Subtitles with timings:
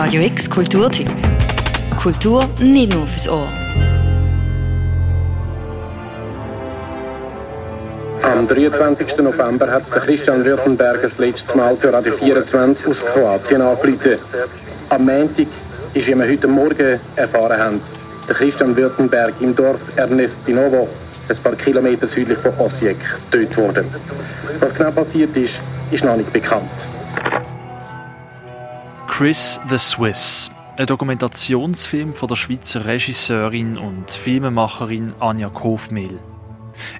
[0.00, 1.10] Radio X Kulturtipp.
[2.00, 3.48] Kultur nicht nur fürs Ohr.
[8.22, 9.18] Am 23.
[9.18, 14.18] November hat Christian Rüttenberg das letzte Mal für Radio 24 aus Kroatien angerufen.
[14.90, 15.48] Am Montag
[15.94, 17.80] ist, wie wir heute Morgen erfahren haben,
[18.28, 20.88] der Christian Württemberg im Dorf Ernestinovo,
[21.28, 22.98] ein paar Kilometer südlich von Osijek,
[23.32, 23.86] getötet worden.
[24.60, 25.54] Was genau passiert ist,
[25.90, 26.70] ist noch nicht bekannt.
[29.18, 36.20] Chris the Swiss, ein Dokumentationsfilm von der Schweizer Regisseurin und Filmemacherin Anja Kofmehl.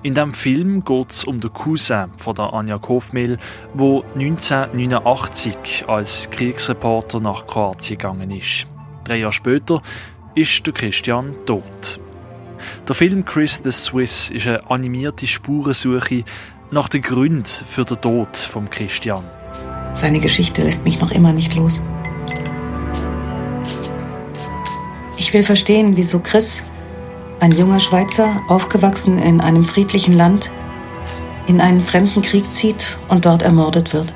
[0.02, 3.39] In dem Film geht es um den Cousin von der Anja Kofmehl,
[3.73, 8.66] wo 1989 als Kriegsreporter nach Kroatien gegangen ist.
[9.05, 9.80] Drei Jahre später
[10.34, 12.00] ist der Christian tot.
[12.89, 16.25] Der Film Chris the Swiss ist eine animierte Spurensuche
[16.73, 19.23] nach den Gründen für den Tod von Christian.
[19.92, 21.80] Seine Geschichte lässt mich noch immer nicht los.
[25.28, 26.62] Ich will verstehen, wieso Chris,
[27.39, 30.50] ein junger Schweizer, aufgewachsen in einem friedlichen Land,
[31.47, 34.11] in einen fremden Krieg zieht und dort ermordet wird.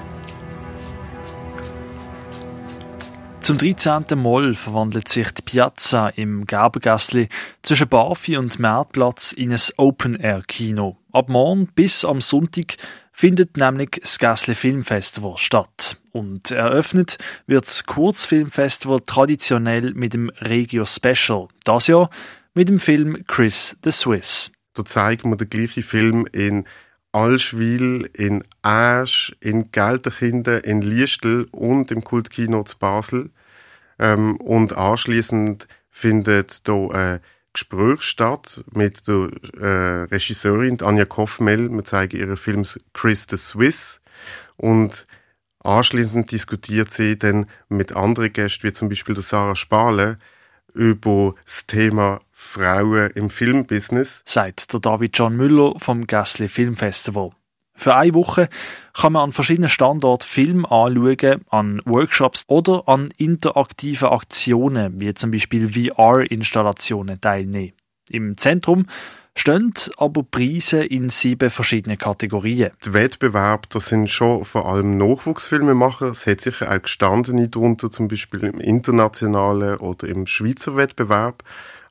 [3.43, 4.05] Zum 13.
[4.15, 7.29] Mal verwandelt sich die Piazza im Gerbergässli
[7.61, 10.97] zwischen Barfi und Marktplatz in ein Open-Air-Kino.
[11.13, 12.77] Ab morgen bis am Sonntag
[13.13, 15.99] findet nämlich das Gässli Filmfestival statt.
[16.11, 21.49] Und eröffnet wird das Kurzfilmfestival traditionell mit dem Regio Special.
[21.65, 22.11] Das Jahr
[22.55, 24.51] mit dem Film Chris the Swiss.
[24.75, 26.65] Da zeigen wir den gleichen Film in
[27.13, 33.31] Allschwil, in Asch, in Gelterkinden, in Liestel und im Kultkino zu Basel.
[33.99, 37.21] Ähm, und anschließend findet hier ein
[37.53, 41.71] Gespräch statt mit der äh, Regisseurin Anja Koffmel.
[41.71, 44.01] Wir zeigen ihre Films Chris the Swiss.
[44.57, 45.07] Und
[45.61, 50.19] anschließend diskutiert sie dann mit anderen Gästen, wie zum Beispiel der Sarah Spale,
[50.75, 54.23] über das Thema Frauen im Filmbusiness.
[54.25, 57.33] Sagt der David John Müller vom Gässli Filmfestival.
[57.75, 58.49] Für eine Woche
[58.95, 65.31] kann man an verschiedenen Standorten Filme anschauen, an Workshops oder an interaktiven Aktionen, wie zum
[65.31, 67.73] Beispiel VR-Installationen teilnehmen.
[68.11, 68.87] Im Zentrum
[69.35, 72.73] stehen aber Preise in sieben verschiedenen Kategorien.
[72.85, 76.09] Die Wettbewerbe, das sind schon vor allem Nachwuchsfilmemacher.
[76.09, 81.43] Es hat sicher auch gestandene darunter, zum Beispiel im internationalen oder im Schweizer Wettbewerb.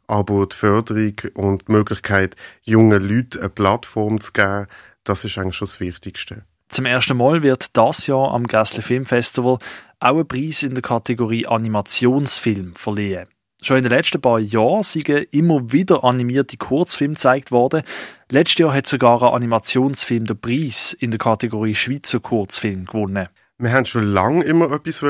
[0.08, 4.68] Aber die Förderung und die Möglichkeit, jungen Leuten eine Plattform zu geben,
[5.04, 6.44] das ist eigentlich schon das Wichtigste.
[6.70, 9.60] Zum ersten Mal wird das Jahr am Gässle Filmfestival
[10.00, 13.28] auch ein Preis in der Kategorie Animationsfilm verliehen.
[13.62, 17.84] Schon in den letzten paar Jahren sind immer wieder animierte Kurzfilme gezeigt worden.
[18.32, 23.28] Letztes Jahr hat sogar ein Animationsfilm den Preis in der Kategorie Schweizer Kurzfilm gewonnen.
[23.60, 25.04] Wir haben schon lange immer etwas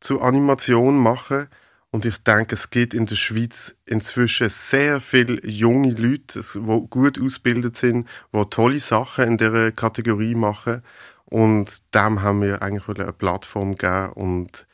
[0.00, 1.48] zu Animation machen
[1.90, 7.20] und ich denke, es gibt in der Schweiz inzwischen sehr viele junge Leute, die gut
[7.20, 10.82] ausgebildet sind, die tolle Sachen in dieser Kategorie machen
[11.24, 14.66] und dem haben wir eigentlich eine Plattform gegeben und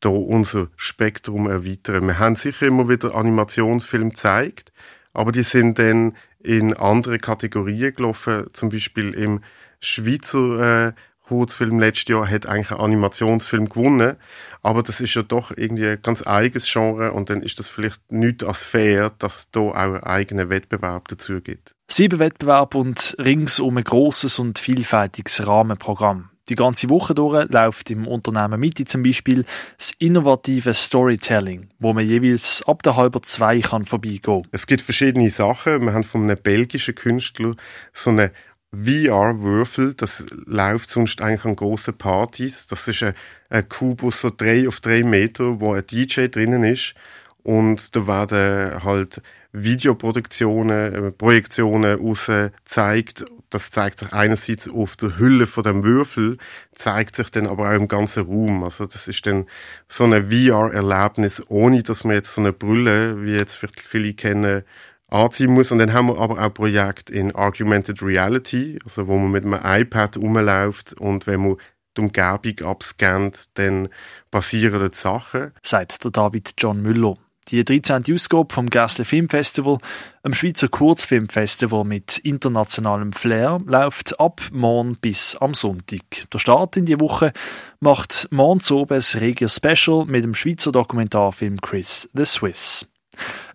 [0.00, 2.06] da unser Spektrum erweitern.
[2.06, 4.72] Wir haben sicher immer wieder Animationsfilme gezeigt,
[5.12, 9.40] aber die sind dann in andere Kategorien gelaufen, zum Beispiel im
[9.80, 10.92] Schweizer äh,
[11.26, 14.16] Kurzfilm letztes Jahr hat eigentlich einen Animationsfilm gewonnen,
[14.62, 18.12] aber das ist ja doch irgendwie ein ganz eigenes Genre und dann ist das vielleicht
[18.12, 21.74] nicht als fair, dass da auch einen eigenen Wettbewerb dazu gibt.
[21.88, 26.30] Sieben Wettbewerbe und ringsum ein grosses und vielfältiges Rahmenprogramm.
[26.50, 29.46] Die ganze Woche durch läuft im Unternehmen Mitte zum Beispiel
[29.78, 34.46] das innovative Storytelling, wo man jeweils ab der halben zwei kann vorbeigehen.
[34.50, 35.80] Es gibt verschiedene Sachen.
[35.80, 37.52] Wir haben von einem belgischen Künstler
[37.94, 38.30] so eine
[38.74, 42.66] VR-Würfel, das läuft sonst eigentlich an grossen Partys.
[42.66, 43.14] Das ist ein,
[43.50, 46.94] ein Kubus so drei auf drei Meter, wo ein DJ drinnen ist.
[47.42, 53.24] Und da werden halt Videoproduktionen, äh, Projektionen raus gezeigt.
[53.50, 56.38] Das zeigt sich einerseits auf der Hülle von dem Würfel,
[56.74, 58.64] zeigt sich dann aber auch im ganzen Raum.
[58.64, 59.46] Also das ist dann
[59.86, 64.64] so ein VR-Erlebnis, ohne dass man jetzt so eine Brille, wie jetzt vielleicht viele kennen,
[65.08, 65.70] anziehen muss.
[65.70, 69.60] Und dann haben wir aber auch Projekte in Argumented Reality, also wo man mit einem
[69.62, 71.56] iPad rumläuft und wenn man
[71.96, 73.88] die Umgebung abscannt, dann
[74.30, 75.52] passieren dort Sachen.
[75.62, 77.14] Sagt der David John Müller.
[77.48, 78.04] Die 13.
[78.10, 79.76] Ausgabe vom Gässle Filmfestival,
[80.22, 86.30] einem Schweizer Kurzfilmfestival mit internationalem Flair, läuft ab morgen bis am Sonntag.
[86.32, 87.34] Der Start in die Woche
[87.80, 92.86] macht morgen oben ein Regio Special mit dem Schweizer Dokumentarfilm Chris the Swiss.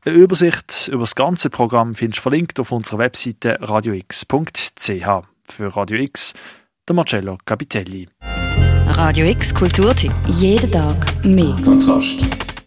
[0.06, 5.26] Eine Übersicht über das ganze Programm findest du verlinkt auf unserer Webseite radiox.ch.
[5.46, 6.34] Für Radio X,
[6.88, 8.08] der Marcello Capitelli.
[8.88, 10.12] Radio X Kulturtipp.
[10.28, 11.56] Jeden Tag mehr.
[11.64, 12.49] Kontrast.